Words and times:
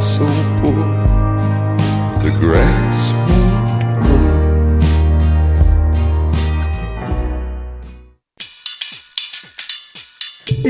so 0.00 0.26
poor. 0.60 0.86
The 2.22 2.30
grass 2.38 3.12
won't 3.30 3.69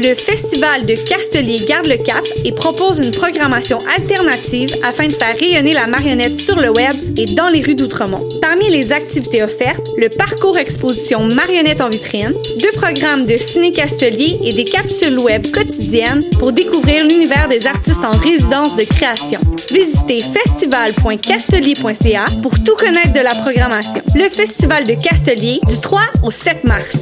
Le 0.03 0.15
Festival 0.15 0.87
de 0.87 0.95
Castelier 0.95 1.59
garde 1.67 1.85
le 1.85 1.99
cap 1.99 2.25
et 2.47 2.53
propose 2.53 3.01
une 3.01 3.11
programmation 3.11 3.83
alternative 3.99 4.75
afin 4.83 5.09
de 5.09 5.13
faire 5.13 5.37
rayonner 5.39 5.75
la 5.75 5.87
marionnette 5.87 6.39
sur 6.39 6.59
le 6.59 6.71
web 6.71 6.97
et 7.19 7.27
dans 7.27 7.49
les 7.49 7.61
rues 7.61 7.75
d'Outremont. 7.75 8.27
Parmi 8.41 8.71
les 8.71 8.93
activités 8.93 9.43
offertes, 9.43 9.87
le 9.99 10.09
parcours 10.09 10.57
exposition 10.57 11.25
Marionnette 11.25 11.83
en 11.83 11.91
vitrine, 11.91 12.33
deux 12.59 12.73
programmes 12.73 13.27
de 13.27 13.37
ciné-castelier 13.37 14.39
et 14.43 14.55
des 14.55 14.65
capsules 14.65 15.19
web 15.19 15.53
quotidiennes 15.53 16.25
pour 16.39 16.55
découvrir 16.55 17.05
l'univers 17.05 17.49
des 17.49 17.67
artistes 17.67 18.03
en 18.03 18.17
résidence 18.17 18.77
de 18.77 18.85
création. 18.85 19.43
Visitez 19.71 20.23
festival.castelier.ca 20.23 22.25
pour 22.41 22.55
tout 22.65 22.77
connaître 22.77 23.13
de 23.13 23.21
la 23.21 23.35
programmation. 23.35 24.01
Le 24.15 24.31
Festival 24.31 24.85
de 24.85 24.95
Castelier 24.95 25.61
du 25.69 25.79
3 25.79 26.01
au 26.23 26.31
7 26.31 26.65
mars. 26.65 26.97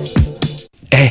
Eh, 0.92 1.10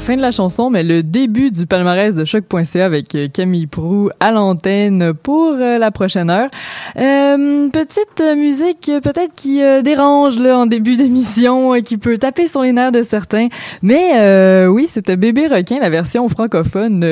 fin 0.00 0.16
de 0.16 0.22
la 0.22 0.30
chanson, 0.30 0.70
mais 0.70 0.82
le 0.82 1.02
début 1.02 1.50
du 1.50 1.66
palmarès 1.66 2.16
de 2.16 2.24
choc.ca 2.24 2.84
avec 2.84 3.14
euh, 3.14 3.28
Camille 3.28 3.66
Prou 3.66 4.08
à 4.18 4.30
l'antenne 4.30 5.12
pour 5.12 5.52
euh, 5.52 5.76
la 5.78 5.90
prochaine 5.90 6.30
heure. 6.30 6.48
Euh, 6.96 7.68
petite 7.68 8.22
musique 8.36 8.90
peut-être 9.02 9.34
qui 9.36 9.62
euh, 9.62 9.82
dérange 9.82 10.38
là 10.38 10.58
en 10.58 10.66
début 10.66 10.96
d'émission, 10.96 11.72
qui 11.82 11.98
peut 11.98 12.16
taper 12.16 12.48
sur 12.48 12.62
les 12.62 12.72
nerfs 12.72 12.92
de 12.92 13.02
certains, 13.02 13.48
mais 13.82 14.12
euh, 14.16 14.66
oui, 14.68 14.86
c'était 14.88 15.16
Bébé 15.16 15.48
requin, 15.48 15.78
la 15.80 15.90
version 15.90 16.26
francophone, 16.28 17.04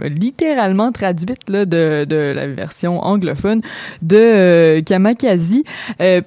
littéralement 0.00 0.92
traduite 0.92 1.48
là 1.48 1.66
de, 1.66 2.06
de 2.06 2.16
la 2.16 2.46
version 2.46 3.00
anglophone 3.00 3.60
de 4.00 4.80
Kamakazi, 4.80 5.64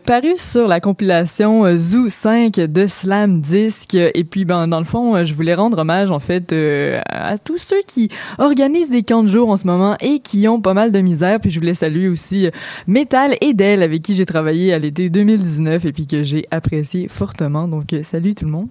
paru 0.05 0.33
sur 0.35 0.67
la 0.67 0.79
compilation 0.79 1.65
Zoo 1.75 2.09
5 2.09 2.53
de 2.53 2.85
Slam 2.87 3.41
Disc. 3.41 3.95
Et 3.95 4.23
puis, 4.23 4.45
ben, 4.45 4.67
dans 4.67 4.79
le 4.79 4.85
fond, 4.85 5.23
je 5.23 5.33
voulais 5.33 5.55
rendre 5.55 5.79
hommage, 5.79 6.02
en 6.11 6.19
fait, 6.19 6.51
euh, 6.51 7.01
à 7.05 7.37
tous 7.37 7.57
ceux 7.57 7.81
qui 7.87 8.09
organisent 8.37 8.89
des 8.89 9.03
camps 9.03 9.23
de 9.23 9.27
jour 9.27 9.49
en 9.49 9.57
ce 9.57 9.65
moment 9.65 9.95
et 10.01 10.19
qui 10.19 10.47
ont 10.47 10.61
pas 10.61 10.73
mal 10.73 10.91
de 10.91 10.99
misère. 10.99 11.39
Puis, 11.39 11.51
je 11.51 11.59
voulais 11.59 11.73
saluer 11.73 12.07
aussi 12.07 12.47
euh, 12.47 12.51
Metal 12.87 13.35
et 13.41 13.53
Del, 13.53 13.83
avec 13.83 14.01
qui 14.01 14.13
j'ai 14.13 14.25
travaillé 14.25 14.73
à 14.73 14.79
l'été 14.79 15.09
2019 15.09 15.85
et 15.85 15.91
puis 15.91 16.07
que 16.07 16.23
j'ai 16.23 16.47
apprécié 16.51 17.07
fortement. 17.07 17.67
Donc, 17.67 17.93
euh, 17.93 18.03
salut 18.03 18.35
tout 18.35 18.45
le 18.45 18.51
monde. 18.51 18.69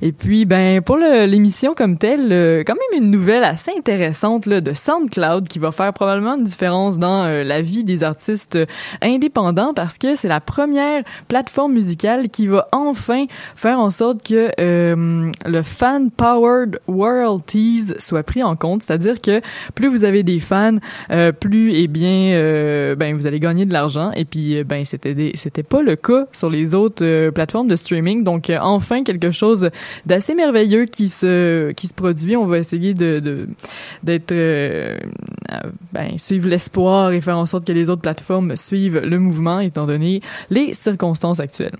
Et 0.00 0.12
puis, 0.12 0.44
ben, 0.44 0.80
pour 0.82 0.96
l'émission 0.96 1.74
comme 1.74 1.98
telle, 1.98 2.28
euh, 2.32 2.62
quand 2.66 2.74
même 2.74 3.02
une 3.02 3.10
nouvelle 3.10 3.44
assez 3.44 3.72
intéressante 3.76 4.46
là, 4.46 4.60
de 4.60 4.72
SoundCloud 4.72 5.48
qui 5.48 5.58
va 5.58 5.72
faire 5.72 5.92
probablement 5.92 6.36
une 6.36 6.44
différence 6.44 6.98
dans 6.98 7.22
la 7.26 7.62
vie 7.62 7.84
des 7.84 8.02
artistes 8.02 8.58
indépendants 9.00 9.74
parce 9.74 9.98
que 9.98 10.14
c'est 10.14 10.28
la 10.28 10.40
première 10.40 11.02
plateforme 11.28 11.72
musicale 11.72 12.28
qui 12.28 12.46
va 12.46 12.66
enfin 12.72 13.24
faire 13.54 13.78
en 13.78 13.90
sorte 13.90 14.22
que 14.26 14.50
le 14.56 15.62
fan 15.62 16.10
powered 16.10 16.71
royalties 16.86 17.94
soit 17.98 18.22
pris 18.22 18.42
en 18.42 18.56
compte, 18.56 18.82
c'est-à-dire 18.82 19.20
que 19.20 19.40
plus 19.74 19.88
vous 19.88 20.04
avez 20.04 20.22
des 20.22 20.40
fans, 20.40 20.76
euh, 21.10 21.32
plus 21.32 21.74
eh 21.74 21.88
bien 21.88 22.32
euh, 22.34 22.94
ben 22.94 23.14
vous 23.14 23.26
allez 23.26 23.40
gagner 23.40 23.66
de 23.66 23.72
l'argent. 23.72 24.12
Et 24.12 24.24
puis 24.24 24.58
euh, 24.58 24.64
ben 24.64 24.84
c'était 24.84 25.32
c'était 25.34 25.62
pas 25.62 25.82
le 25.82 25.96
cas 25.96 26.26
sur 26.32 26.50
les 26.50 26.74
autres 26.74 27.04
euh, 27.04 27.30
plateformes 27.30 27.68
de 27.68 27.76
streaming. 27.76 28.24
Donc 28.24 28.50
euh, 28.50 28.58
enfin 28.60 29.04
quelque 29.04 29.30
chose 29.30 29.70
d'assez 30.06 30.34
merveilleux 30.34 30.86
qui 30.86 31.08
se 31.08 31.72
qui 31.72 31.88
se 31.88 31.94
produit. 31.94 32.36
On 32.36 32.46
va 32.46 32.58
essayer 32.58 32.94
de 32.94 33.46
d'être 34.02 34.34
ben 35.92 36.18
suivre 36.18 36.48
l'espoir 36.48 37.12
et 37.12 37.20
faire 37.20 37.38
en 37.38 37.46
sorte 37.46 37.66
que 37.66 37.72
les 37.72 37.90
autres 37.90 38.02
plateformes 38.02 38.56
suivent 38.56 38.98
le 38.98 39.18
mouvement 39.18 39.60
étant 39.60 39.86
donné 39.86 40.20
les 40.50 40.74
circonstances 40.74 41.40
actuelles 41.40 41.76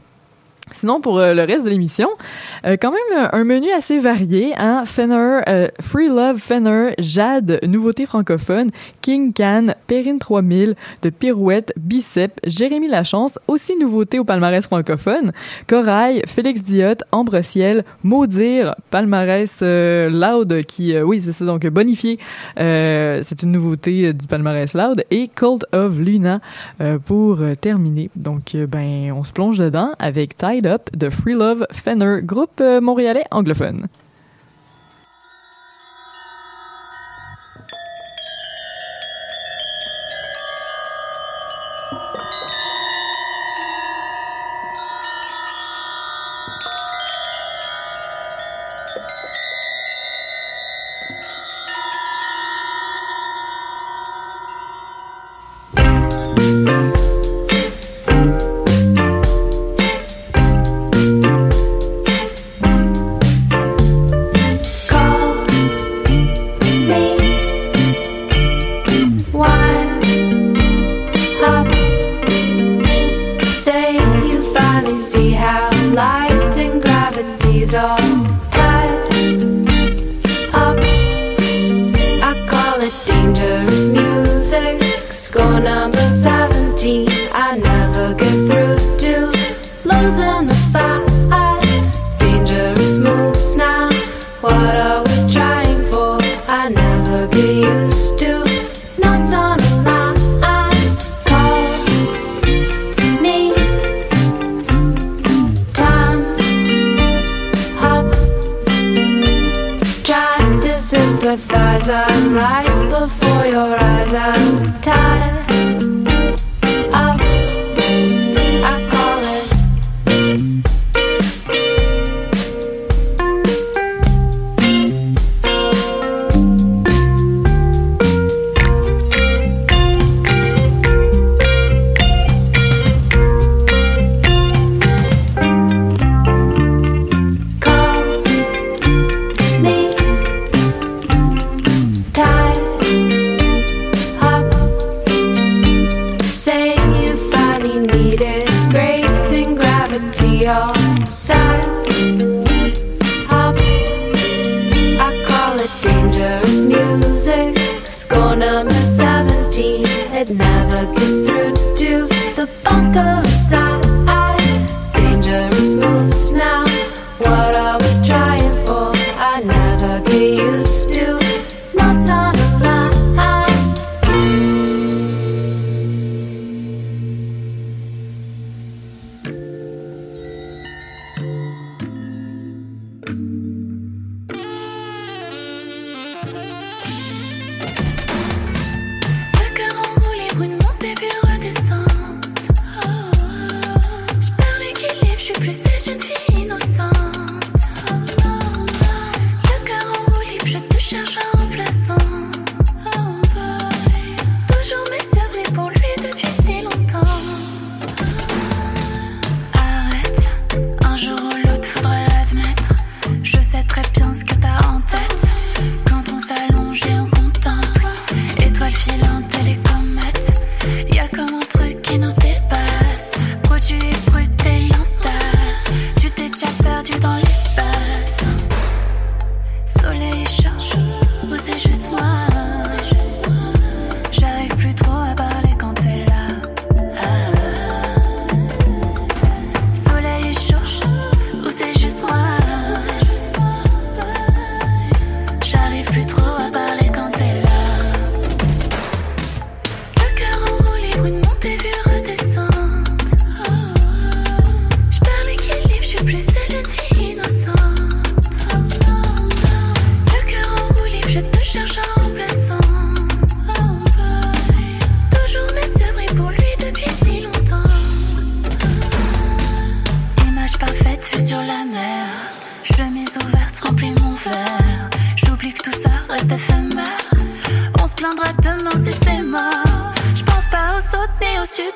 Sinon, 0.74 1.00
pour 1.00 1.18
euh, 1.18 1.34
le 1.34 1.42
reste 1.42 1.64
de 1.64 1.70
l'émission, 1.70 2.08
euh, 2.66 2.76
quand 2.80 2.90
même 2.90 3.24
euh, 3.24 3.28
un 3.32 3.44
menu 3.44 3.70
assez 3.70 3.98
varié. 3.98 4.54
Hein? 4.56 4.84
Fenner, 4.86 5.40
Free 5.80 6.08
Love 6.08 6.38
Fenner, 6.38 6.94
Jade, 6.98 7.60
Nouveauté 7.66 8.06
francophone, 8.06 8.70
King 9.00 9.32
Can, 9.32 9.74
Perrine 9.86 10.18
3000, 10.18 10.74
De 11.02 11.10
Pirouette, 11.10 11.72
Bicep, 11.76 12.40
Jérémy 12.44 12.88
Lachance, 12.88 13.38
aussi 13.48 13.76
Nouveauté 13.76 14.18
au 14.18 14.24
palmarès 14.24 14.64
francophone, 14.66 15.32
Corail, 15.66 16.22
Félix 16.26 16.62
Diot, 16.62 16.94
Ambre 17.12 17.42
Ciel, 17.42 17.84
Maudire, 18.02 18.74
Palmarès 18.90 19.62
Loud, 19.62 20.62
qui, 20.66 20.98
oui, 20.98 21.20
c'est 21.22 21.32
ça, 21.32 21.44
donc 21.44 21.66
bonifié, 21.66 22.18
c'est 22.56 23.42
une 23.42 23.52
nouveauté 23.52 24.12
du 24.12 24.26
palmarès 24.26 24.74
Loud, 24.74 25.04
et 25.10 25.28
Cold 25.28 25.66
of 25.72 25.98
Luna 25.98 26.40
pour 27.04 27.40
terminer. 27.60 28.10
Donc, 28.16 28.56
ben, 28.56 29.12
on 29.12 29.24
se 29.24 29.32
plonge 29.32 29.58
dedans 29.58 29.92
avec 29.98 30.36
Tyler 30.36 30.61
Up 30.66 30.90
de 30.96 31.10
Free 31.10 31.34
Love 31.34 31.66
Fenner, 31.70 32.20
groupe 32.22 32.60
euh, 32.60 32.80
montréalais 32.80 33.24
anglophone. 33.30 33.88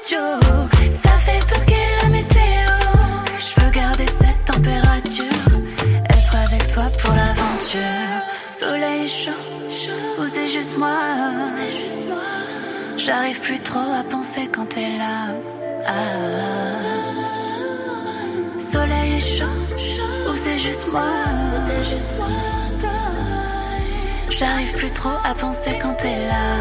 Ça 0.08 1.18
fait 1.18 1.44
peur 1.48 1.64
qu'est 1.66 2.02
la 2.04 2.08
météo. 2.08 2.70
Je 3.40 3.60
veux 3.60 3.70
garder 3.72 4.06
cette 4.06 4.44
température. 4.44 5.24
Être 6.10 6.36
avec 6.36 6.68
toi 6.68 6.84
pour 7.02 7.12
l'aventure. 7.12 8.22
Soleil 8.46 9.08
chaud, 9.08 9.32
ou 10.20 10.28
c'est 10.28 10.46
juste 10.46 10.78
moi. 10.78 10.94
J'arrive 12.96 13.40
plus 13.40 13.58
trop 13.58 13.80
à 13.80 14.04
penser 14.04 14.48
quand 14.52 14.66
t'es 14.66 14.96
là. 14.96 15.34
Ah. 15.88 15.90
Soleil 18.60 19.20
chaud, 19.20 19.44
ou 20.30 20.36
c'est 20.36 20.58
juste 20.58 20.86
moi. 20.92 21.02
J'arrive 24.30 24.72
plus 24.76 24.92
trop 24.92 25.18
à 25.24 25.34
penser 25.34 25.76
quand 25.82 25.94
t'es 25.94 26.28
là. 26.28 26.58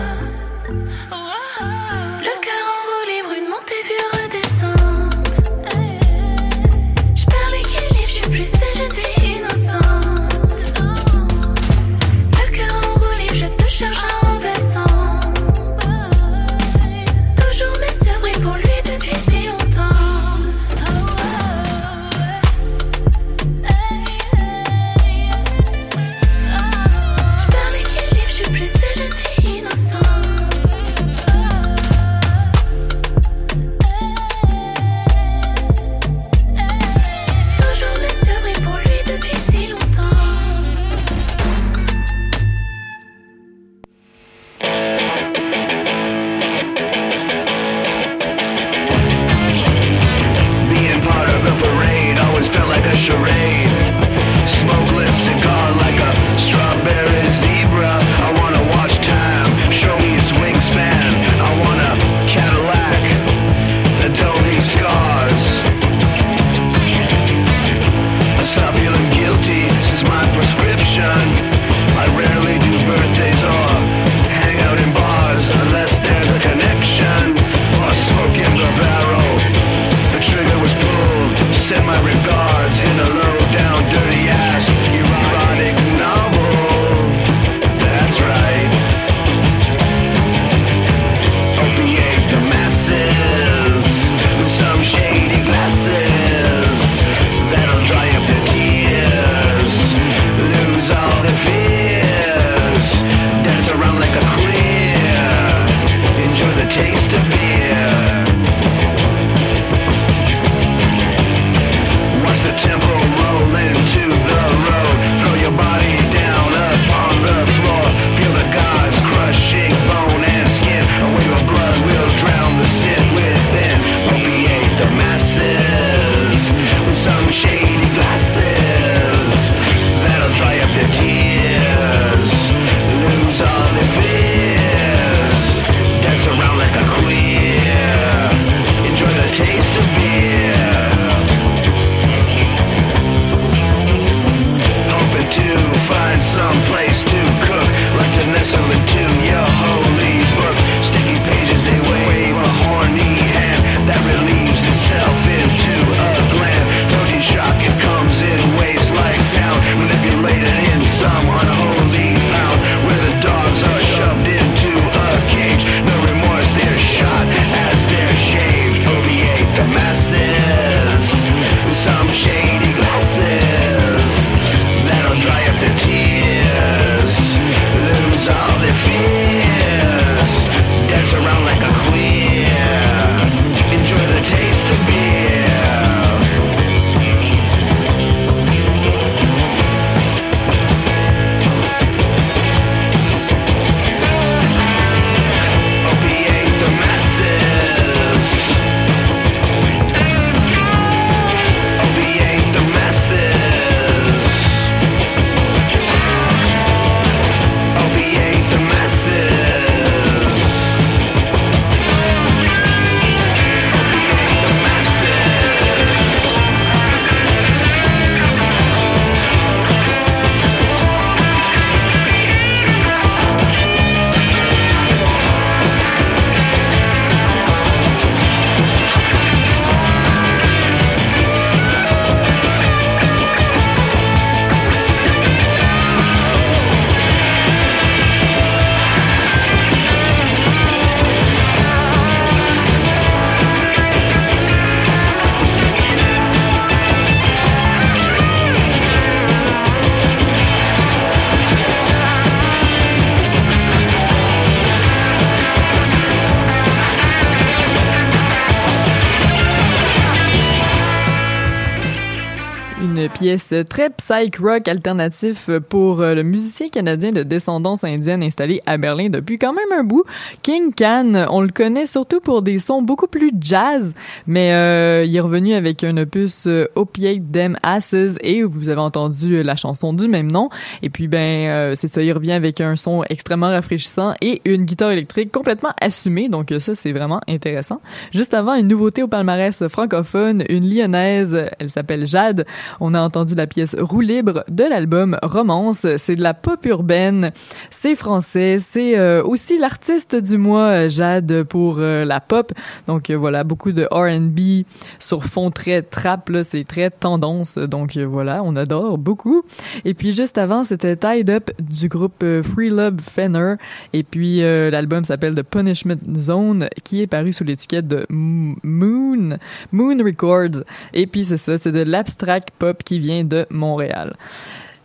Pièce 263.25 263.55
très 263.67 263.89
psych 263.89 264.37
rock 264.37 264.67
alternatif 264.67 265.49
pour 265.69 266.01
euh, 266.01 266.13
le 266.13 266.21
musicien 266.21 266.69
canadien 266.69 267.11
de 267.11 267.23
descendance 267.23 267.83
indienne 267.83 268.21
installé 268.21 268.61
à 268.67 268.77
Berlin 268.77 269.09
depuis 269.09 269.39
quand 269.39 269.51
même 269.51 269.79
un 269.79 269.83
bout. 269.83 270.03
King 270.43 270.71
Can, 270.71 271.25
on 271.31 271.41
le 271.41 271.47
connaît 271.49 271.87
surtout 271.87 272.19
pour 272.19 272.43
des 272.43 272.59
sons 272.59 272.83
beaucoup 272.83 273.07
plus 273.07 273.31
jazz, 273.41 273.95
mais 274.27 274.53
euh, 274.53 275.05
il 275.07 275.15
est 275.15 275.19
revenu 275.19 275.55
avec 275.55 275.83
un 275.83 275.97
opus 275.97 276.43
euh, 276.45 276.67
Opiate 276.75 277.31
Them 277.31 277.55
Asses 277.63 278.19
et 278.21 278.43
vous 278.43 278.69
avez 278.69 278.81
entendu 278.81 279.41
la 279.41 279.55
chanson 279.55 279.91
du 279.91 280.07
même 280.07 280.31
nom. 280.31 280.49
Et 280.83 280.91
puis 280.91 281.07
ben 281.07 281.47
euh, 281.47 281.73
c'est 281.75 281.87
ça, 281.87 282.03
il 282.03 282.11
revient 282.11 282.33
avec 282.33 282.61
un 282.61 282.75
son 282.75 283.03
extrêmement 283.09 283.49
rafraîchissant 283.49 284.13
et 284.21 284.43
une 284.45 284.65
guitare 284.65 284.91
électrique 284.91 285.31
complètement 285.31 285.71
assumée. 285.81 286.29
Donc 286.29 286.53
ça 286.59 286.75
c'est 286.75 286.91
vraiment 286.91 287.21
intéressant. 287.27 287.81
Juste 288.13 288.35
avant 288.35 288.53
une 288.53 288.67
nouveauté 288.67 289.01
au 289.01 289.07
palmarès 289.07 289.67
francophone, 289.67 290.43
une 290.47 290.69
lyonnaise, 290.69 291.49
elle 291.57 291.71
s'appelle 291.71 292.05
Jade. 292.05 292.45
On 292.79 292.93
a 292.93 293.01
entendu 293.15 293.24
la 293.33 293.47
pièce 293.47 293.75
Roue 293.79 294.01
libre 294.01 294.43
de 294.49 294.63
l'album 294.63 295.17
Romance. 295.23 295.87
C'est 295.97 296.15
de 296.15 296.21
la 296.21 296.33
pop 296.33 296.65
urbaine, 296.65 297.31
c'est 297.69 297.95
français, 297.95 298.57
c'est 298.59 298.97
euh, 298.97 299.23
aussi 299.23 299.57
l'artiste 299.57 300.15
du 300.15 300.37
mois 300.37 300.67
euh, 300.67 300.89
Jade 300.89 301.43
pour 301.43 301.77
euh, 301.79 302.05
la 302.05 302.19
pop. 302.19 302.51
Donc 302.87 303.09
voilà, 303.09 303.43
beaucoup 303.43 303.71
de 303.71 303.87
R&B 303.89 304.67
sur 304.99 305.23
fond 305.23 305.49
très 305.49 305.81
trap 305.81 306.29
c'est 306.43 306.65
très 306.65 306.89
tendance. 306.89 307.57
Donc 307.57 307.97
voilà, 307.97 308.41
on 308.43 308.55
adore 308.55 308.97
beaucoup. 308.97 309.43
Et 309.85 309.93
puis 309.93 310.11
juste 310.11 310.37
avant, 310.37 310.63
c'était 310.63 310.95
Tied 310.95 311.29
Up 311.29 311.51
du 311.59 311.87
groupe 311.87 312.23
Free 312.43 312.69
Love 312.69 312.99
Fenner 313.01 313.55
et 313.93 314.03
puis 314.03 314.41
l'album 314.41 315.05
s'appelle 315.05 315.35
The 315.35 315.43
Punishment 315.43 315.97
Zone 316.17 316.67
qui 316.83 317.01
est 317.01 317.07
paru 317.07 317.31
sous 317.31 317.43
l'étiquette 317.43 317.87
de 317.87 318.05
Moon 318.09 319.37
Moon 319.71 319.97
Records. 320.03 320.63
Et 320.93 321.07
puis 321.07 321.25
c'est 321.25 321.37
ça, 321.37 321.57
c'est 321.57 321.71
de 321.71 321.81
l'abstract 321.81 322.49
pop 322.57 322.83
qui 322.83 322.99
vient 322.99 323.04
de 323.23 323.45
Montréal. 323.49 324.15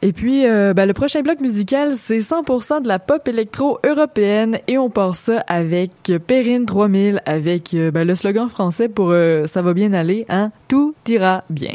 Et 0.03 0.13
puis, 0.13 0.47
euh, 0.47 0.73
ben, 0.73 0.87
le 0.87 0.95
prochain 0.95 1.21
bloc 1.21 1.41
musical, 1.41 1.93
c'est 1.95 2.21
100% 2.21 2.81
de 2.81 2.89
la 2.89 2.99
pop 2.99 3.29
électro 3.29 3.79
européenne 3.85 4.59
et 4.67 4.79
on 4.79 4.89
part 4.89 5.15
ça 5.15 5.45
avec 5.47 5.91
Perrine 6.27 6.65
3000, 6.65 7.21
avec 7.27 7.75
euh, 7.75 7.91
ben, 7.91 8.07
le 8.07 8.15
slogan 8.15 8.49
français 8.49 8.89
pour 8.89 9.11
euh, 9.11 9.47
Ça 9.47 9.61
va 9.61 9.75
bien 9.75 9.93
aller, 9.93 10.25
hein? 10.31 10.53
Tout 10.69 10.95
ira 11.07 11.45
bien. 11.51 11.75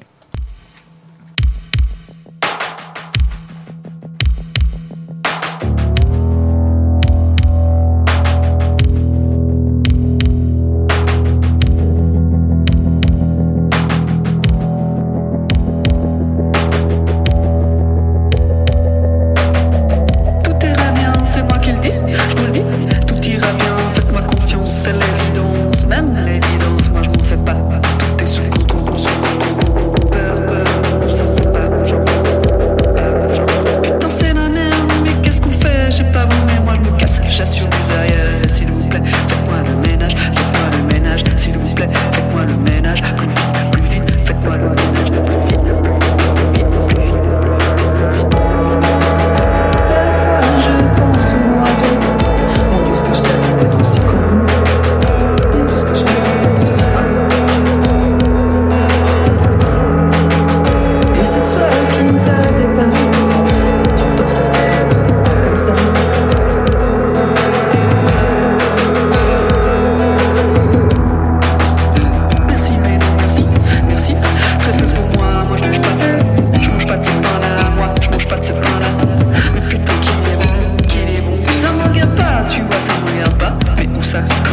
Mais 84.16 84.45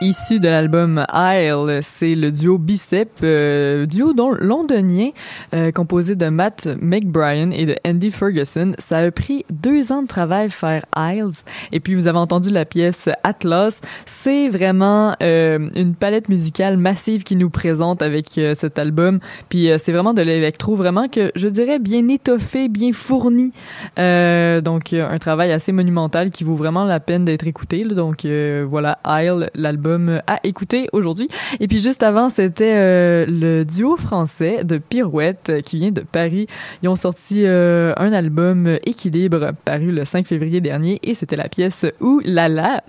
issu 0.00 0.38
de 0.38 0.46
l'album 0.48 1.04
Isle, 1.12 1.80
c'est 1.82 2.14
le 2.14 2.30
duo 2.30 2.56
Bicep, 2.56 3.10
euh, 3.24 3.84
duo 3.84 4.12
don- 4.12 4.36
londonien 4.38 5.10
euh, 5.54 5.72
composé 5.72 6.14
de 6.14 6.28
Matt 6.28 6.68
McBrien 6.80 7.50
et 7.50 7.66
de 7.66 7.74
Andy 7.84 8.12
Ferguson. 8.12 8.72
Ça 8.78 8.98
a 8.98 9.10
pris 9.10 9.44
deux 9.50 9.90
ans 9.90 10.02
de 10.02 10.06
travail 10.06 10.50
faire 10.50 10.84
Isles. 10.96 11.42
Et 11.72 11.80
puis 11.80 11.96
vous 11.96 12.06
avez 12.06 12.18
entendu 12.18 12.50
la 12.50 12.64
pièce 12.64 13.08
Atlas. 13.24 13.80
C'est 14.06 14.48
vraiment 14.48 15.16
euh, 15.20 15.68
une 15.74 15.94
palette 15.94 16.28
musicale 16.28 16.76
massive 16.76 17.24
qui 17.24 17.34
nous 17.34 17.50
présente 17.50 18.00
avec 18.00 18.38
euh, 18.38 18.54
cet 18.54 18.78
album. 18.78 19.18
Puis 19.48 19.68
euh, 19.68 19.78
c'est 19.78 19.90
vraiment 19.90 20.14
de 20.14 20.22
l'électro, 20.22 20.76
vraiment 20.76 21.08
que 21.08 21.32
je 21.34 21.48
dirais 21.48 21.80
bien 21.80 22.06
étoffé, 22.06 22.68
bien 22.68 22.92
fourni. 22.92 23.52
Euh, 23.98 24.60
donc 24.60 24.92
un 24.92 25.18
travail 25.18 25.50
assez 25.50 25.72
monumental 25.72 26.30
qui 26.30 26.44
vaut 26.44 26.54
vraiment 26.54 26.84
la 26.84 27.00
peine 27.00 27.24
d'être 27.24 27.48
écouté. 27.48 27.82
là. 27.82 27.94
Donc 27.94 28.24
voilà, 28.24 28.98
Isle, 29.04 29.50
l'album 29.56 29.87
à 30.26 30.40
écouter 30.44 30.88
aujourd'hui. 30.92 31.28
Et 31.60 31.68
puis 31.68 31.80
juste 31.80 32.02
avant, 32.02 32.28
c'était 32.28 32.74
euh, 32.74 33.26
le 33.26 33.64
duo 33.64 33.96
français 33.96 34.64
de 34.64 34.78
Pirouette 34.78 35.52
qui 35.64 35.76
vient 35.78 35.90
de 35.90 36.00
Paris. 36.00 36.46
Ils 36.82 36.88
ont 36.88 36.96
sorti 36.96 37.42
euh, 37.44 37.92
un 37.96 38.12
album 38.12 38.78
Équilibre 38.84 39.52
paru 39.64 39.92
le 39.92 40.04
5 40.04 40.26
février 40.26 40.60
dernier 40.60 40.98
et 41.02 41.14
c'était 41.14 41.36
la 41.36 41.48
pièce 41.48 41.86
Ouh 42.00 42.20
la 42.24 42.48
la. 42.48 42.82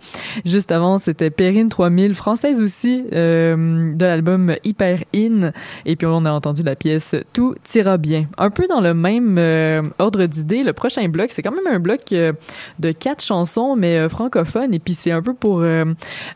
Juste 0.45 0.71
avant, 0.71 0.97
c'était 0.97 1.29
Perrine 1.29 1.69
3000 1.69 2.15
française 2.15 2.61
aussi 2.61 3.05
euh, 3.13 3.93
de 3.93 4.05
l'album 4.05 4.55
Hyper 4.63 4.99
In 5.15 5.51
et 5.85 5.95
puis 5.95 6.07
on 6.07 6.25
a 6.25 6.31
entendu 6.31 6.63
la 6.63 6.75
pièce 6.75 7.15
Tout 7.33 7.55
ira 7.75 7.97
bien. 7.97 8.27
Un 8.37 8.49
peu 8.49 8.67
dans 8.67 8.81
le 8.81 8.93
même 8.93 9.37
euh, 9.37 9.81
ordre 9.99 10.25
d'idée, 10.25 10.63
le 10.63 10.73
prochain 10.73 11.07
bloc, 11.07 11.31
c'est 11.31 11.41
quand 11.41 11.51
même 11.51 11.73
un 11.73 11.79
bloc 11.79 12.01
euh, 12.11 12.33
de 12.79 12.91
quatre 12.91 13.23
chansons 13.23 13.75
mais 13.75 13.97
euh, 13.97 14.09
francophones 14.09 14.73
et 14.73 14.79
puis 14.79 14.93
c'est 14.93 15.11
un 15.11 15.21
peu 15.21 15.33
pour 15.33 15.61
euh, 15.61 15.85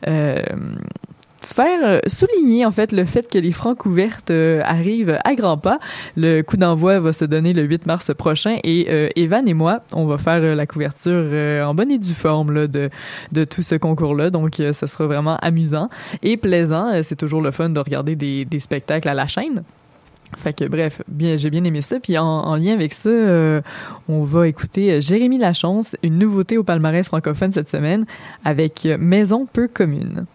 euh, 0.08 0.42
faire 1.46 1.80
euh, 1.84 2.00
souligner 2.08 2.66
en 2.66 2.72
fait 2.72 2.92
le 2.92 3.06
fait 3.06 3.30
que 3.30 3.38
les 3.38 3.52
francs 3.52 3.86
ouvertes 3.86 4.32
euh, 4.32 4.62
arrivent 4.64 5.20
à 5.24 5.36
grands 5.36 5.58
pas. 5.58 5.80
Le 6.16 6.42
coup 6.42 6.58
d'envoi 6.58 7.00
va 7.00 7.14
se 7.14 7.26
donner 7.26 7.54
le 7.54 7.64
8 7.64 7.86
mars 7.86 8.12
prochain 8.18 8.58
et 8.64 8.88
euh, 8.90 9.10
Evan 9.16 9.48
et 9.48 9.54
moi, 9.54 9.82
on 9.94 10.06
va 10.06 10.18
faire 10.18 10.42
euh, 10.42 10.56
la 10.56 10.66
couverture 10.66 11.12
euh, 11.12 11.64
en 11.64 11.74
bonne 11.74 11.92
et 11.92 11.98
due 11.98 12.14
forme 12.14 12.54
là, 12.54 12.68
de 12.68 12.90
de 13.32 13.44
tout 13.44 13.62
ce 13.62 13.76
concours-là. 13.76 14.30
Donc 14.30 14.60
euh, 14.60 14.74
ça 14.74 14.88
sera 14.88 15.06
vraiment 15.06 15.38
amusant 15.38 15.90
et 16.22 16.38
plaisant. 16.38 16.92
Euh, 16.94 17.04
C'est 17.04 17.16
toujours 17.16 17.42
le 17.42 17.52
fun 17.52 17.70
de 17.70 17.80
regarder 17.80 18.16
des, 18.16 18.60
spectacles 18.60 19.10
à 19.10 19.14
la 19.14 19.28
chaîne. 19.28 19.64
Fait 20.38 20.54
que 20.54 20.66
bref, 20.66 21.02
bien, 21.08 21.38
j'ai 21.38 21.50
bien 21.50 21.64
aimé 21.64 21.82
ça. 21.82 22.00
Puis 22.00 22.18
en, 22.18 22.26
en 22.26 22.56
lien 22.56 22.74
avec 22.74 22.94
ça, 22.94 23.10
euh, 23.10 23.62
on 24.08 24.24
va 24.24 24.48
écouter 24.48 24.94
euh, 24.94 25.02
Jérémy 25.02 25.38
Lachance, 25.38 25.96
une 26.04 26.18
nouveauté 26.18 26.58
au 26.58 26.64
palmarès 26.64 27.06
francophone 27.08 27.52
cette 27.52 27.70
semaine, 27.70 28.06
avec 28.44 28.86
euh, 28.86 28.98
Maison 29.00 29.48
peu 29.52 29.68
commune. 29.68 30.26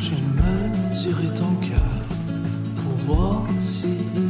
J'ai 0.00 0.16
mesuré 0.16 1.26
ton 1.34 1.54
cœur 1.56 1.78
pour 2.76 2.92
voir 3.04 3.46
s'il 3.60 4.27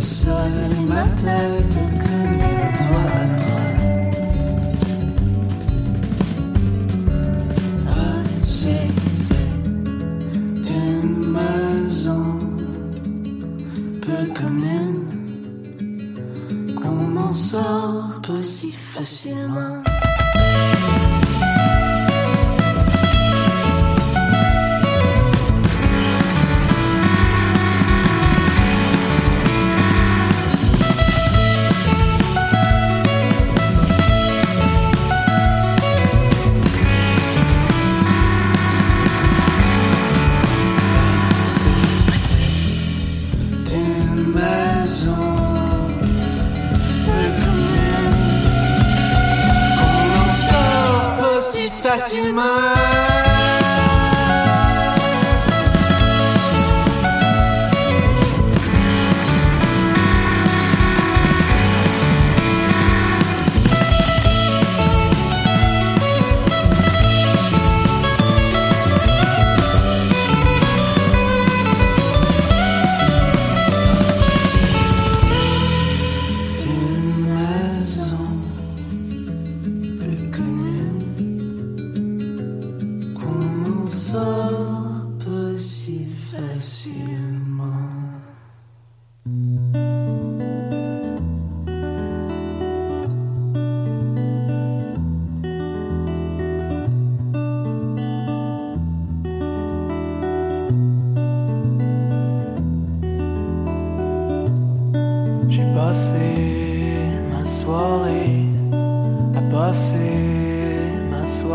le 0.00 0.06
sol 0.06 0.54
et 0.78 0.84
ma 0.86 1.04
tête 1.24 1.76
connu 2.04 2.50
le 2.62 2.70
toit 2.84 3.10
après. 3.26 3.74
Ah, 7.86 8.22
c'était 8.46 9.48
une 10.70 11.16
maison 11.36 12.24
peu 14.00 14.22
commune 14.40 15.04
qu'on 16.80 17.02
n'en 17.16 17.32
sort 17.34 18.20
pas 18.26 18.42
si 18.42 18.72
facilement. 18.72 19.59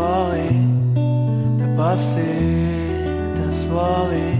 Soirée, 0.06 0.56
à 1.64 1.68
passer 1.76 2.38
ta 3.36 3.48
soirée, 3.64 4.38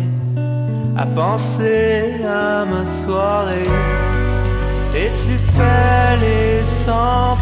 à 0.96 1.06
penser 1.06 2.24
à 2.24 2.64
ma 2.64 2.84
soirée. 2.84 3.72
Et 4.94 5.10
tu 5.22 5.34
fais 5.54 6.12
les 6.24 6.62
sans 6.62 7.36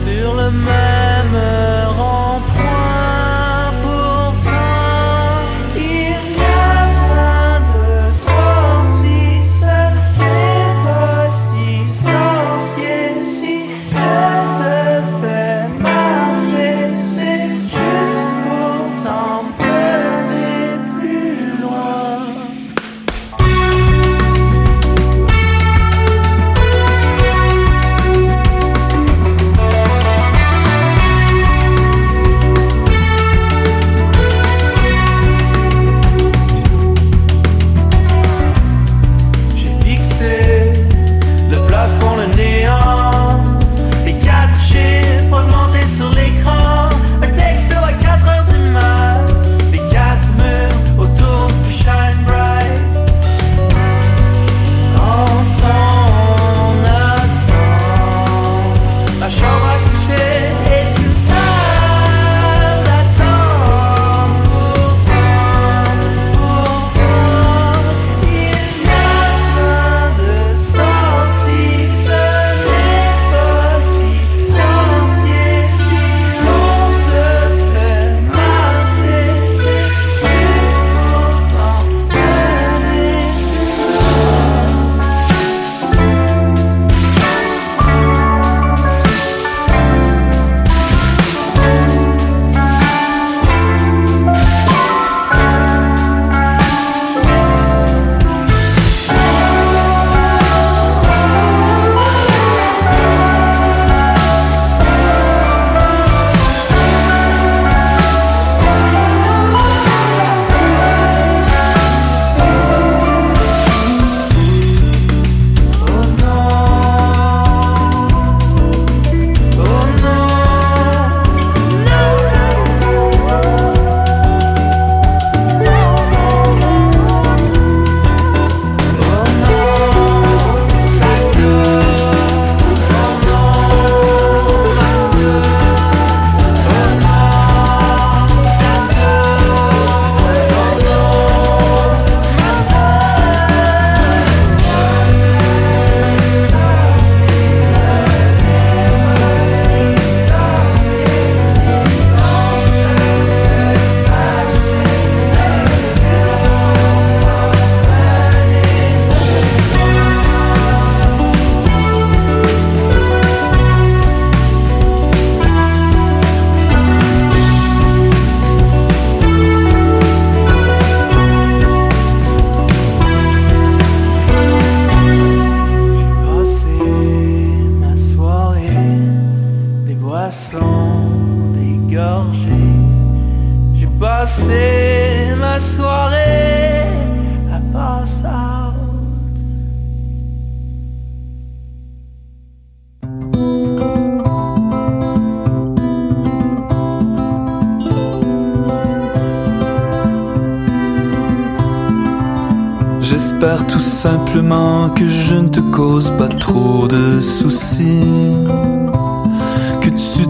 sur 0.00 0.28
le 0.40 0.48
même 0.70 1.36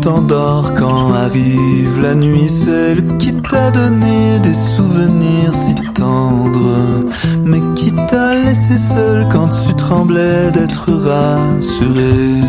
t'endors 0.01 0.73
quand 0.75 1.13
arrive 1.13 2.01
la 2.01 2.15
nuit, 2.15 2.49
celle 2.49 3.19
qui 3.19 3.35
t'a 3.35 3.71
donné 3.71 4.39
des 4.41 4.55
souvenirs 4.55 5.55
si 5.55 5.75
tendres, 5.95 7.05
mais 7.45 7.61
qui 7.75 7.93
t'a 8.09 8.35
laissé 8.35 8.79
seul 8.79 9.29
quand 9.31 9.49
tu 9.49 9.75
tremblais 9.75 10.51
d'être 10.53 10.91
rassuré. 10.93 12.41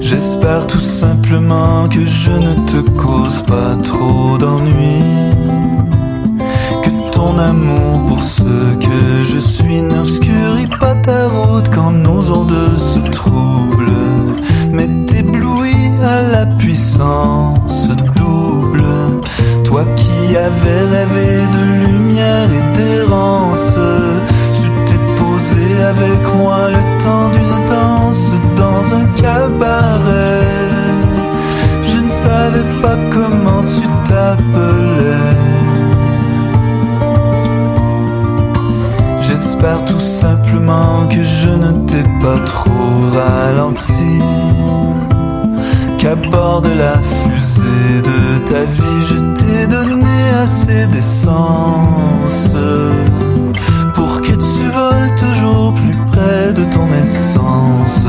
J'espère 0.00 0.66
tout 0.66 0.80
simplement 0.80 1.88
que 1.88 2.04
je 2.04 2.32
ne 2.32 2.54
te 2.66 2.90
cause 2.90 3.42
pas 3.42 3.76
trop 3.76 4.38
d'ennuis. 4.38 5.49
Ton 7.20 7.36
amour 7.36 8.06
pour 8.06 8.22
ce 8.22 8.76
que 8.76 9.24
je 9.30 9.38
suis 9.38 9.82
n'obscurit 9.82 10.70
pas 10.80 10.94
ta 11.04 11.28
route 11.28 11.68
quand 11.68 11.90
nos 11.90 12.30
ondes 12.30 12.78
se 12.78 12.98
troublent. 12.98 14.32
Mais 14.72 14.88
t'éblouis 15.06 15.90
à 16.02 16.22
la 16.32 16.46
puissance 16.46 17.90
double. 18.16 18.84
Toi 19.64 19.84
qui 19.96 20.34
avais 20.34 20.82
rêvé 20.94 21.30
de 21.56 21.62
lumière 21.84 22.48
et 22.58 22.76
d'errance, 22.78 23.78
tu 24.56 24.66
t'es 24.86 25.00
posé 25.20 25.66
avec 25.92 26.22
moi 26.38 26.70
le 26.70 26.82
temps 27.04 27.28
d'une 27.34 27.58
danse 27.68 28.32
dans 28.56 28.82
un 28.96 29.06
cabaret. 29.20 30.40
Je 31.84 32.00
ne 32.00 32.08
savais 32.08 32.68
pas 32.80 32.96
comment 33.10 33.62
tu 33.64 33.86
t'appelais. 34.08 35.49
J'espère 39.62 39.84
tout 39.84 40.00
simplement 40.00 41.06
que 41.06 41.22
je 41.22 41.50
ne 41.50 41.86
t'ai 41.86 42.02
pas 42.22 42.38
trop 42.46 42.96
ralenti. 43.12 44.18
Qu'à 45.98 46.14
bord 46.14 46.62
de 46.62 46.70
la 46.70 46.94
fusée 46.94 48.00
de 48.02 48.50
ta 48.50 48.62
vie, 48.64 49.04
je 49.10 49.16
t'ai 49.34 49.66
donné 49.66 50.30
assez 50.42 50.86
d'essence 50.86 52.56
pour 53.94 54.22
que 54.22 54.32
tu 54.32 54.64
voles 54.72 55.14
toujours 55.18 55.74
plus 55.74 55.96
près 56.10 56.54
de 56.54 56.64
ton 56.64 56.88
essence. 57.02 58.06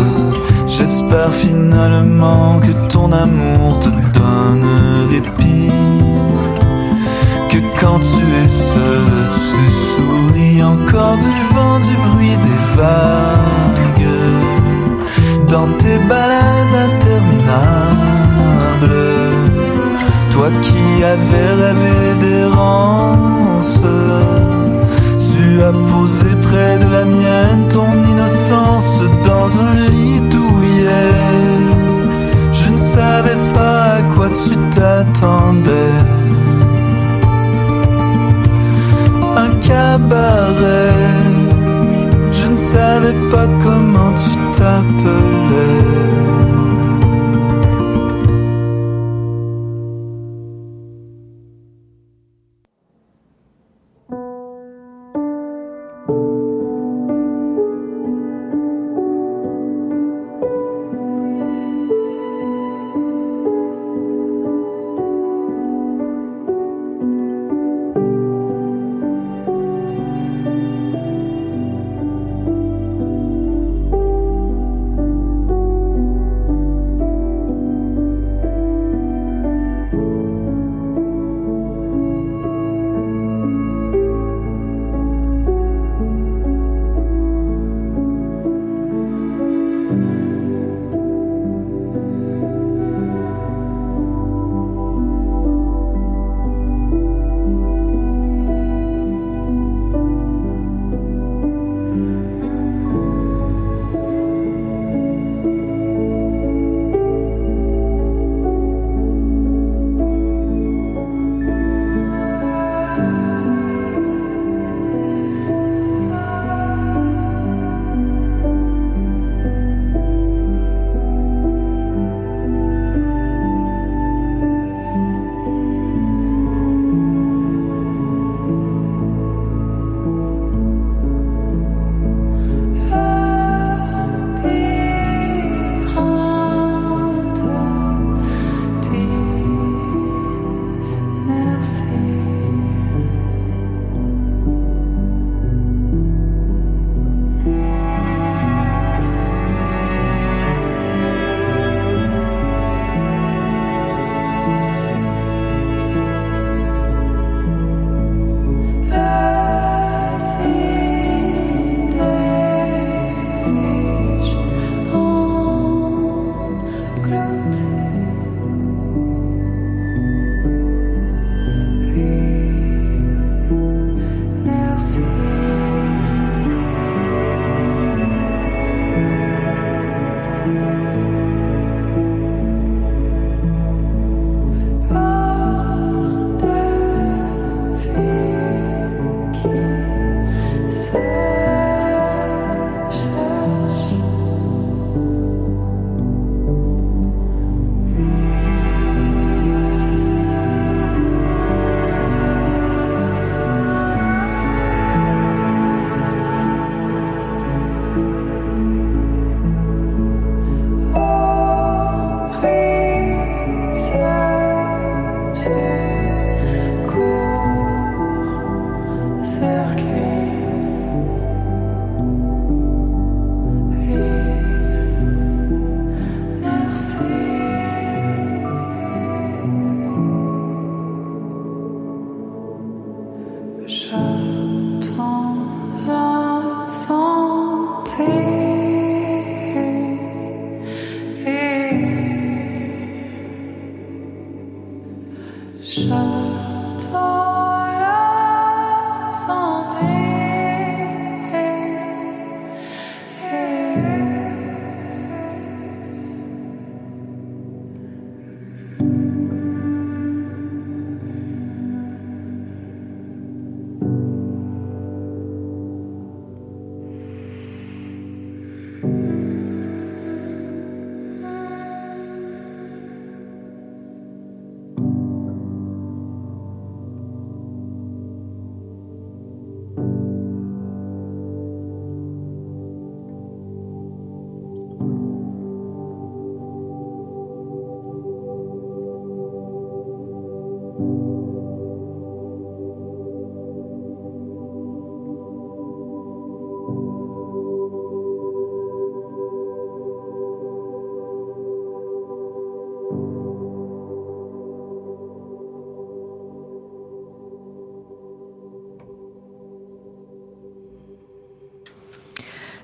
J'espère 0.68 1.34
finalement 1.34 2.62
que 2.62 2.72
ton 2.88 3.12
amour 3.12 3.78
te 3.80 3.89
donne 3.89 4.66
répit. 5.10 6.01
Que 7.52 7.60
quand 7.82 7.99
tu 7.99 8.24
es 8.41 8.47
seul, 8.47 9.12
tu 9.49 9.64
souris 9.91 10.64
encore 10.64 11.18
du 11.18 11.38
vent, 11.54 11.80
du 11.82 11.95
bruit 12.08 12.38
des 12.47 12.62
vagues. 12.78 14.08
Dans 15.49 15.68
tes 15.78 15.99
balades 16.08 16.76
interminables, 16.91 17.76
toi 20.30 20.49
qui 20.62 21.04
avais 21.04 21.52
rêvé 21.62 22.16
d'errance, 22.22 23.82
tu 25.34 25.62
as 25.62 25.74
posé 25.74 26.30
près 26.47 26.78
de 26.78 26.89
la 26.89 27.04
mienne 27.04 27.68
ton 27.68 27.91
innocence 28.12 29.02
dans 29.26 29.49
un 29.68 29.74
lit 29.89 30.22
douillet. 30.22 31.12
Je 32.54 32.70
ne 32.70 32.78
savais 32.78 33.39
pas 33.54 33.95
à 33.97 34.02
quoi 34.04 34.30
tu 34.30 34.56
t'attendais. 34.74 35.99
Je 42.32 42.48
ne 42.48 42.56
savais 42.56 43.16
pas 43.30 43.48
comment 43.64 44.14
tu 44.24 44.58
t'appelais. 44.58 45.91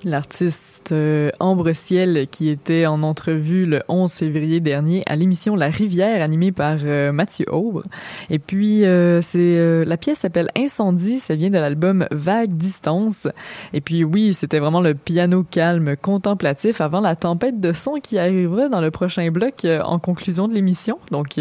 L'artiste 0.07 0.91
euh, 0.91 1.29
Ambre 1.39 1.73
Ciel 1.73 2.27
qui 2.31 2.49
était 2.49 2.85
en 2.85 3.03
entrevue 3.03 3.65
le 3.65 3.83
11 3.87 4.11
février 4.11 4.59
dernier 4.59 5.03
à 5.05 5.15
l'émission 5.15 5.55
La 5.55 5.69
Rivière 5.69 6.21
animée 6.21 6.51
par 6.51 6.77
euh, 6.83 7.11
Mathieu 7.11 7.45
Aubre. 7.51 7.83
Et 8.29 8.39
puis 8.39 8.85
euh, 8.85 9.21
c'est 9.21 9.85
la 9.85 9.97
pièce 9.97 10.19
s'appelle 10.19 10.49
Incendie, 10.57 11.19
ça 11.19 11.35
vient 11.35 11.49
de 11.49 11.57
l'album 11.57 12.07
Vague 12.11 12.55
Distance. 12.55 13.27
Et 13.73 13.81
puis 13.81 14.03
oui, 14.03 14.33
c'était 14.33 14.59
vraiment 14.59 14.81
le 14.81 14.93
piano 14.93 15.43
calme 15.49 15.95
contemplatif 15.95 16.81
avant 16.81 17.01
la 17.01 17.15
tempête 17.15 17.59
de 17.59 17.73
son 17.73 17.95
qui 17.95 18.17
arrivera 18.17 18.69
dans 18.69 18.81
le 18.81 18.91
prochain 18.91 19.29
bloc 19.29 19.65
en 19.83 19.99
conclusion 19.99 20.47
de 20.47 20.53
l'émission. 20.53 20.99
Donc 21.11 21.39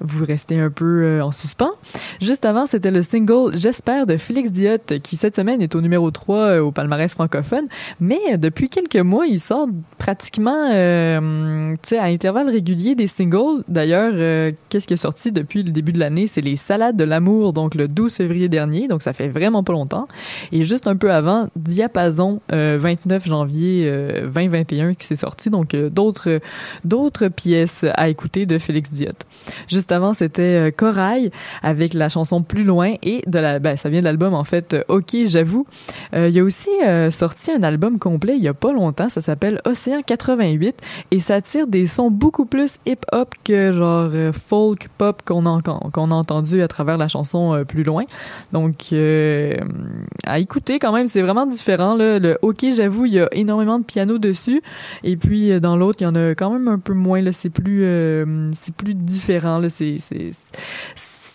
vous 0.00 0.24
restez 0.24 0.58
un 0.58 0.70
peu 0.70 1.20
en 1.22 1.32
suspens. 1.32 1.72
Juste 2.20 2.44
avant, 2.44 2.66
c'était 2.66 2.90
le 2.90 3.02
single 3.02 3.56
J'espère 3.56 4.06
de 4.06 4.16
Félix 4.16 4.50
Diot 4.50 4.78
qui 5.02 5.16
cette 5.16 5.36
semaine 5.36 5.62
est 5.62 5.74
au 5.74 5.80
numéro 5.80 6.10
3 6.10 6.36
euh, 6.36 6.60
au 6.60 6.72
palmarès 6.72 7.12
francophone. 7.12 7.66
Mais 8.00 8.20
euh, 8.32 8.36
depuis 8.36 8.68
quelques 8.68 8.96
mois, 8.96 9.26
il 9.26 9.40
sort 9.40 9.68
pratiquement 9.98 10.70
euh, 10.72 11.74
à 11.98 12.04
intervalles 12.04 12.50
réguliers 12.50 12.94
des 12.94 13.06
singles. 13.06 13.62
D'ailleurs, 13.68 14.12
euh, 14.14 14.52
qu'est-ce 14.68 14.86
qui 14.86 14.94
est 14.94 14.98
sorti 14.98 15.32
depuis 15.32 15.62
le 15.62 15.70
début 15.70 15.92
de 15.92 15.98
l'année? 15.98 16.26
C'est 16.26 16.40
les 16.40 16.56
Salades 16.56 16.96
de 16.96 17.04
l'amour, 17.04 17.52
donc 17.52 17.74
le 17.74 17.88
12 17.88 18.14
février 18.14 18.48
dernier. 18.48 18.88
Donc 18.88 19.02
ça 19.02 19.12
fait 19.12 19.28
vraiment 19.28 19.62
pas 19.62 19.72
longtemps. 19.72 20.08
Et 20.52 20.64
juste 20.64 20.86
un 20.86 20.96
peu 20.96 21.12
avant, 21.12 21.48
Diapason, 21.56 22.40
euh, 22.52 22.78
29 22.80 23.26
janvier 23.26 23.84
euh, 23.86 24.28
2021 24.28 24.94
qui 24.94 25.06
s'est 25.06 25.16
sorti. 25.16 25.50
Donc 25.50 25.74
euh, 25.74 25.90
d'autres 25.90 26.40
d'autres 26.84 27.28
pièces 27.28 27.84
à 27.94 28.08
écouter 28.08 28.46
de 28.46 28.58
Félix 28.58 28.92
Diot. 28.92 29.12
Juste 29.68 29.92
avant, 29.92 30.14
c'était 30.14 30.42
euh, 30.42 30.70
Corail 30.70 31.30
avec 31.62 31.94
la 31.94 32.08
chanson 32.08 32.42
Plus 32.42 32.64
loin 32.64 32.94
et 33.02 33.22
de 33.26 33.38
la 33.38 33.58
ben, 33.58 33.76
ça 33.76 33.88
vient 33.88 34.00
de 34.00 34.04
l'album 34.04 34.34
en 34.34 34.44
fait 34.44 34.74
euh, 34.74 34.82
OK, 34.88 35.16
j'avoue. 35.26 35.66
Euh, 36.14 36.28
il 36.28 36.34
y 36.34 36.40
a 36.40 36.44
aussi 36.44 36.70
euh, 36.84 37.10
sorti 37.10 37.50
un 37.52 37.62
album 37.62 37.73
complet 37.98 38.36
il 38.36 38.42
y 38.42 38.48
a 38.48 38.54
pas 38.54 38.72
longtemps, 38.72 39.08
ça 39.08 39.20
s'appelle 39.20 39.60
Océan 39.64 40.02
88 40.04 40.76
et 41.10 41.20
ça 41.20 41.40
tire 41.40 41.66
des 41.66 41.86
sons 41.86 42.10
beaucoup 42.10 42.44
plus 42.44 42.78
hip-hop 42.86 43.34
que 43.44 43.72
genre 43.72 44.10
euh, 44.12 44.32
folk 44.32 44.88
pop 44.98 45.22
qu'on 45.24 45.46
a 45.46 46.14
entendu 46.14 46.62
à 46.62 46.68
travers 46.68 46.96
la 46.96 47.08
chanson 47.08 47.54
euh, 47.54 47.64
Plus 47.64 47.82
loin. 47.82 48.04
Donc 48.52 48.92
euh, 48.92 49.56
à 50.24 50.38
écouter 50.38 50.78
quand 50.78 50.92
même, 50.92 51.06
c'est 51.06 51.22
vraiment 51.22 51.46
différent 51.46 51.94
là. 51.94 52.18
Le 52.18 52.38
OK, 52.42 52.64
j'avoue, 52.74 53.06
il 53.06 53.14
y 53.14 53.20
a 53.20 53.28
énormément 53.32 53.78
de 53.78 53.84
piano 53.84 54.18
dessus 54.18 54.62
et 55.02 55.16
puis 55.16 55.60
dans 55.60 55.76
l'autre, 55.76 55.98
il 56.02 56.04
y 56.04 56.06
en 56.06 56.14
a 56.14 56.30
quand 56.34 56.50
même 56.50 56.68
un 56.68 56.78
peu 56.78 56.94
moins 56.94 57.20
là, 57.20 57.32
c'est 57.32 57.50
plus 57.50 57.84
c'est 58.52 58.74
plus 58.74 58.94
différent 58.94 59.58
là, 59.58 59.68
c'est 59.68 59.98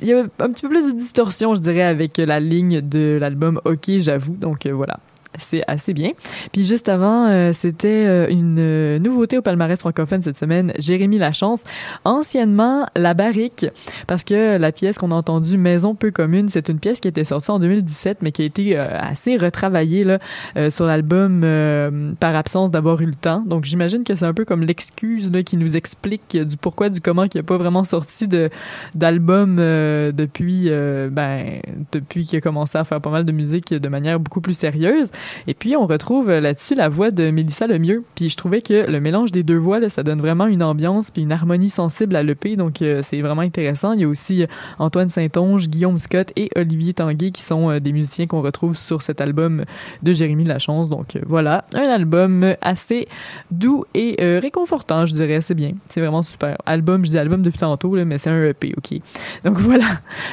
il 0.02 0.08
y 0.08 0.14
a 0.14 0.20
un 0.20 0.52
petit 0.52 0.62
peu 0.62 0.70
plus 0.70 0.86
de 0.86 0.98
distorsion, 0.98 1.56
je 1.56 1.60
dirais, 1.60 1.82
avec 1.82 2.18
la 2.18 2.40
ligne 2.40 2.80
de 2.80 3.18
l'album 3.20 3.60
OK, 3.66 3.90
j'avoue. 3.98 4.36
Donc 4.36 4.66
voilà. 4.68 5.00
C'est 5.38 5.64
assez 5.68 5.94
bien. 5.94 6.12
Puis 6.52 6.64
juste 6.64 6.90
avant, 6.90 7.28
euh, 7.28 7.54
c'était 7.54 8.06
euh, 8.08 8.28
une 8.30 8.58
euh, 8.60 9.00
nouveauté 9.00 9.38
au 9.38 9.42
palmarès 9.42 9.80
francophone 9.80 10.24
cette 10.24 10.38
semaine, 10.38 10.74
Jérémy 10.80 11.18
Lachance, 11.18 11.64
anciennement 12.04 12.88
La 12.96 13.14
Barrique, 13.14 13.68
parce 14.08 14.24
que 14.24 14.58
la 14.58 14.72
pièce 14.72 14.98
qu'on 14.98 15.12
a 15.12 15.16
entendue, 15.16 15.58
Maison 15.58 15.96
peu 15.96 16.12
commune, 16.12 16.50
c'est 16.50 16.70
une 16.70 16.80
pièce 16.80 17.00
qui 17.00 17.08
était 17.08 17.24
sortie 17.24 17.52
en 17.52 17.60
2017, 17.60 18.20
mais 18.22 18.32
qui 18.32 18.42
a 18.42 18.46
été 18.46 18.78
euh, 18.78 18.88
assez 18.98 19.38
retravaillée 19.38 20.04
là, 20.04 20.20
euh, 20.58 20.70
sur 20.70 20.86
l'album 20.86 21.42
euh, 21.44 22.14
par 22.20 22.36
absence 22.36 22.72
d'avoir 22.72 23.02
eu 23.02 23.06
le 23.06 23.14
temps. 23.14 23.44
Donc 23.46 23.66
j'imagine 23.66 24.04
que 24.04 24.16
c'est 24.16 24.26
un 24.26 24.34
peu 24.34 24.46
comme 24.46 24.64
l'excuse 24.64 25.32
qui 25.46 25.58
nous 25.58 25.78
explique 25.78 26.38
du 26.38 26.58
pourquoi, 26.58 26.90
du 26.90 27.02
comment, 27.02 27.28
qui 27.28 27.38
a 27.38 27.44
pas 27.44 27.58
vraiment 27.58 27.84
sorti 27.84 28.28
de 28.28 28.50
d'album 28.96 29.58
depuis 29.58 30.70
ben 30.70 31.62
depuis 31.92 32.26
qu'il 32.26 32.38
a 32.38 32.42
commencé 32.42 32.78
à 32.78 32.84
faire 32.84 33.02
pas 33.02 33.10
mal 33.10 33.26
de 33.26 33.32
musique 33.32 33.74
de 33.74 33.90
manière 33.90 34.20
beaucoup 34.20 34.42
plus 34.42 34.58
sérieuse. 34.58 35.12
Et 35.48 35.54
puis 35.54 35.76
on 35.76 35.86
retrouve 35.86 36.30
là-dessus 36.30 36.76
la 36.76 36.90
voix 36.90 37.12
de 37.12 37.32
Mélissa 37.32 37.68
Lemieux. 37.68 38.04
Puis 38.16 38.30
je 38.30 38.38
trouvais 38.38 38.62
que 38.62 38.90
le 38.90 39.00
mélange 39.00 39.32
des 39.32 39.44
deux 39.44 39.58
voix 39.58 39.80
là, 39.80 39.90
ça 39.90 40.04
donne 40.04 40.22
vraiment 40.22 40.48
une 40.48 40.64
ambiance 40.64 41.12
puis 41.12 41.24
une 41.24 41.32
harmonie 41.32 41.70
sensible 41.70 42.16
à 42.16 42.24
l'EP. 42.24 42.56
Donc 42.56 42.82
euh, 42.82 43.02
c'est 43.02 43.22
vraiment 43.22 43.42
intéressant. 43.42 43.94
Il 43.94 44.02
y 44.02 44.04
a 44.04 44.08
aussi 44.08 44.44
euh, 44.44 44.48
Antoine 44.78 45.10
Saint-Onge, 45.10 45.68
Guillaume 45.68 46.00
Scott 46.00 46.32
et 46.36 46.50
Olivier 46.56 46.94
Tanguay 46.94 47.32
qui 47.32 47.42
sont 47.42 47.70
euh, 47.70 47.80
des 47.80 47.92
musiciens 47.92 48.28
qu'on 48.28 48.42
retrouve 48.42 48.76
sur 48.76 49.02
cet 49.02 49.22
album 49.22 49.66
de 50.04 50.14
Jérémy 50.14 50.44
Lachance. 50.44 50.90
Donc 50.90 51.18
voilà, 51.26 51.66
un 51.74 51.88
album 51.88 52.56
assez 52.62 53.08
doux 53.52 53.86
et 53.94 54.16
réconfortant, 54.40 55.06
je 55.06 55.14
dirais. 55.14 55.42
C'est 55.42 55.56
bien. 55.56 55.72
C'est 55.88 56.02
vraiment 56.02 56.24
super. 56.24 56.58
Album, 56.66 57.06
je 57.06 57.12
dis 57.12 57.18
album 57.18 57.42
depuis 57.42 57.60
tantôt, 57.60 57.96
là, 57.96 58.06
mais 58.06 58.18
c'est 58.18 58.30
un 58.30 58.44
EP, 58.44 58.74
OK? 58.78 59.00
Donc 59.44 59.58
voilà. 59.60 59.86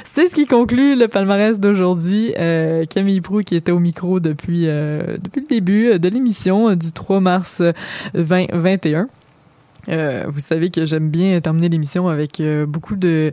C'est 0.05 0.27
ce 0.27 0.35
qui 0.35 0.47
conclut 0.47 0.97
le 0.97 1.09
palmarès 1.09 1.59
d'aujourd'hui. 1.59 2.35
Camille 2.91 3.21
Prou 3.21 3.41
qui 3.41 3.57
était 3.57 3.73
au 3.73 3.79
micro 3.79 4.21
depuis, 4.21 4.69
euh, 4.77 5.17
depuis 5.21 5.41
le 5.41 5.47
début 5.47 5.89
euh, 5.89 5.99
de 5.99 6.09
l'émission 6.09 6.71
euh, 6.71 6.77
du 6.77 6.93
3 6.93 7.21
mars 7.21 7.61
euh, 7.61 7.73
2021. 8.15 9.09
Euh, 9.89 10.25
vous 10.29 10.41
savez 10.41 10.71
que 10.71 10.85
j'aime 10.85 11.11
bien 11.11 11.41
terminer 11.41 11.69
l'émission 11.69 12.09
avec 12.09 12.43
beaucoup 12.67 12.97
de 12.97 13.33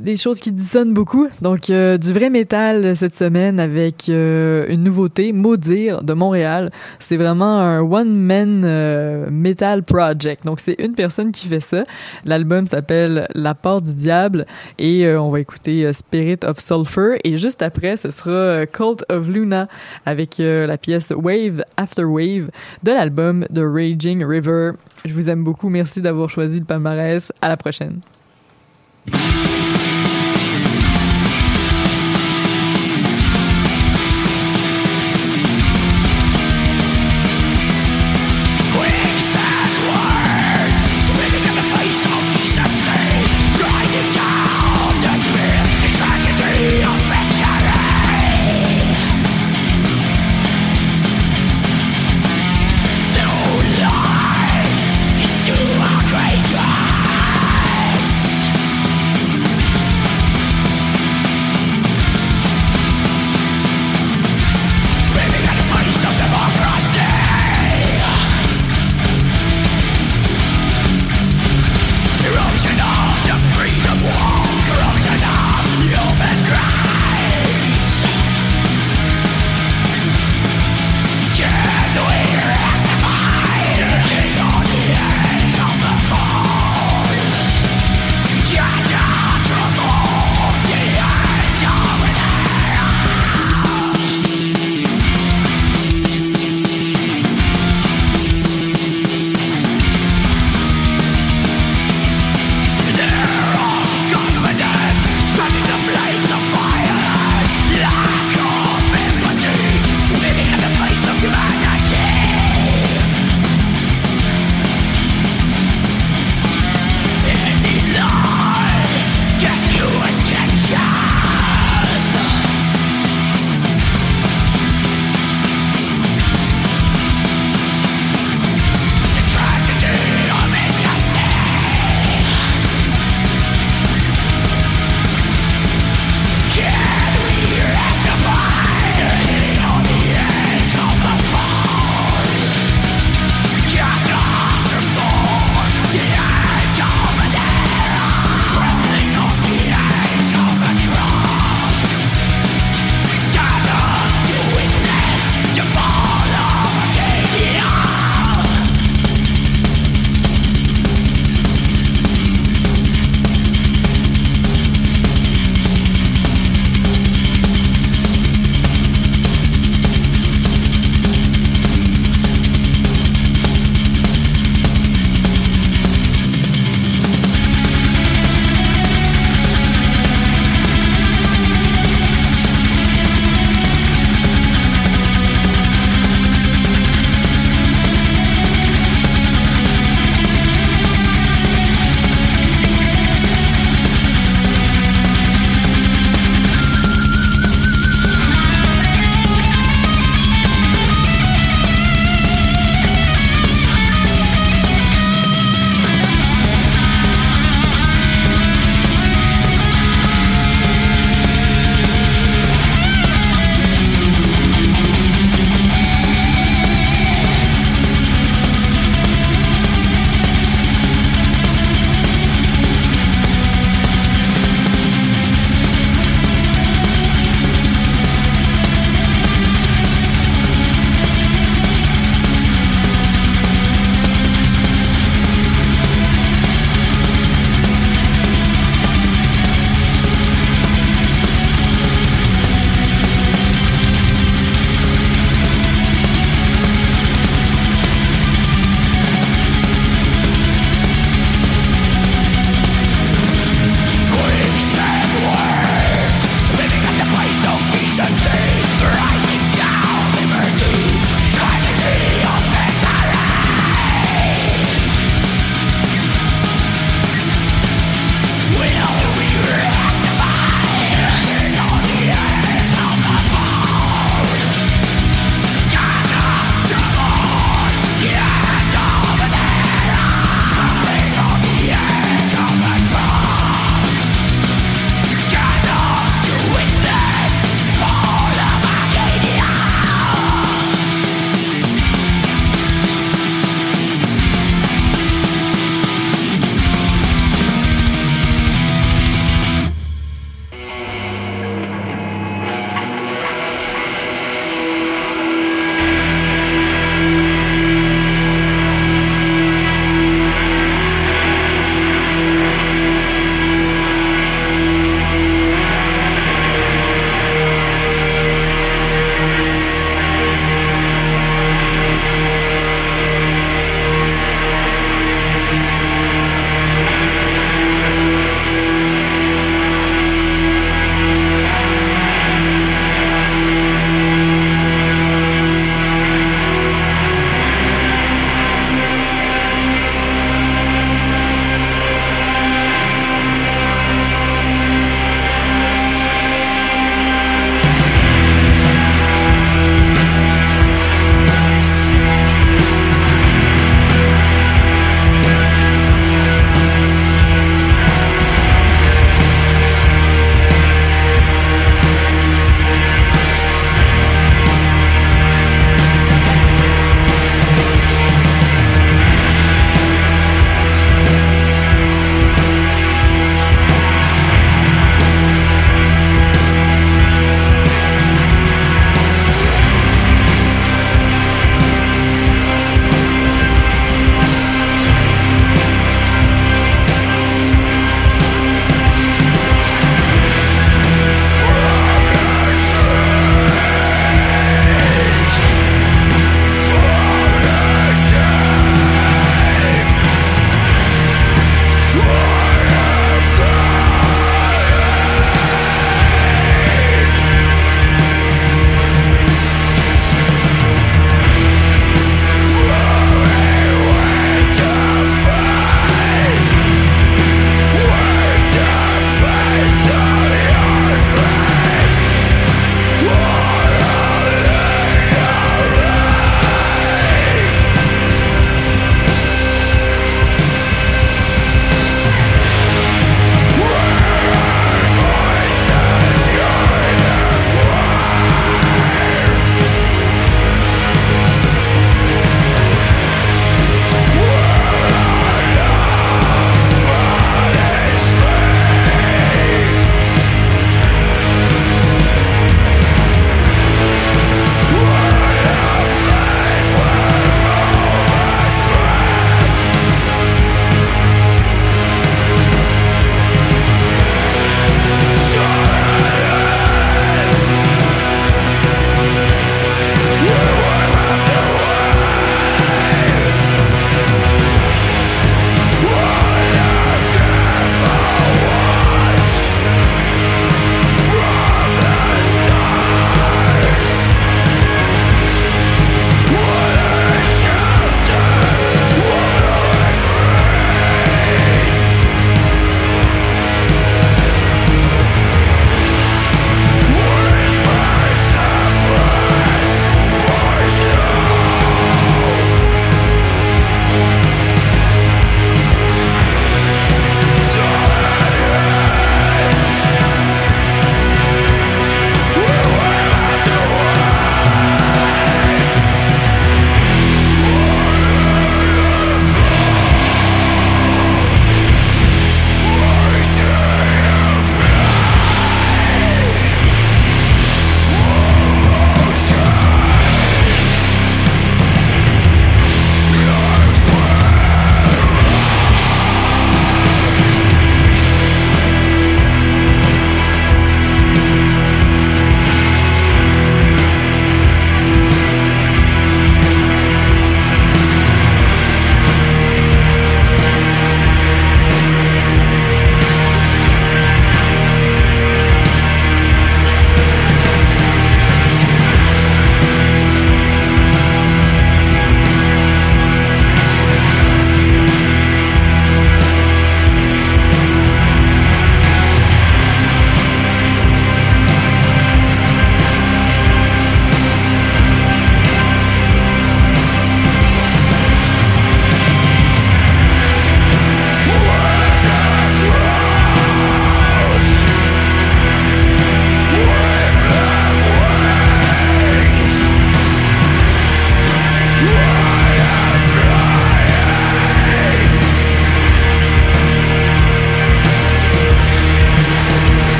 des 0.00 0.16
choses 0.16 0.40
qui 0.40 0.52
dissonnent 0.52 0.94
beaucoup. 0.94 1.28
Donc, 1.40 1.70
euh, 1.70 1.98
du 1.98 2.12
vrai 2.12 2.30
métal 2.30 2.96
cette 2.96 3.16
semaine 3.16 3.60
avec 3.60 4.08
euh, 4.08 4.66
une 4.68 4.82
nouveauté, 4.82 5.32
Maudire, 5.32 6.02
de 6.02 6.12
Montréal. 6.12 6.70
C'est 6.98 7.16
vraiment 7.16 7.58
un 7.58 7.80
one-man 7.80 8.62
euh, 8.64 9.28
metal 9.30 9.82
project. 9.82 10.44
Donc, 10.44 10.60
c'est 10.60 10.76
une 10.78 10.94
personne 10.94 11.32
qui 11.32 11.48
fait 11.48 11.60
ça. 11.60 11.84
L'album 12.24 12.66
s'appelle 12.66 13.28
La 13.34 13.54
part 13.54 13.82
du 13.82 13.94
diable 13.94 14.46
et 14.78 15.08
on 15.16 15.30
va 15.30 15.40
écouter 15.40 15.92
Spirit 15.92 16.38
of 16.44 16.58
Sulfur. 16.60 17.16
Et 17.24 17.38
juste 17.38 17.62
après, 17.62 17.96
ce 17.96 18.10
sera 18.10 18.66
Cult 18.66 19.04
of 19.08 19.28
Luna 19.28 19.68
avec 20.06 20.36
la 20.38 20.76
pièce 20.78 21.12
Wave 21.16 21.64
After 21.76 22.04
Wave 22.04 22.50
de 22.82 22.90
l'album 22.90 23.46
The 23.52 23.62
Raging 23.62 24.24
River. 24.24 24.72
Je 25.04 25.14
vous 25.14 25.28
aime 25.28 25.44
beaucoup. 25.44 25.68
Merci 25.68 26.00
d'avoir 26.00 26.30
choisi 26.30 26.58
le 26.60 26.64
palmarès. 26.64 27.32
À 27.40 27.48
la 27.48 27.56
prochaine. 27.56 28.00